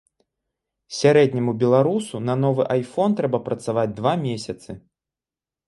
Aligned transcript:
Сярэдняму 0.99 1.53
беларусу 1.65 2.15
на 2.31 2.35
новы 2.45 2.63
айфон 2.77 3.09
трэба 3.21 3.43
працаваць 3.51 3.87
два 4.01 4.13
месяцы. 4.27 4.71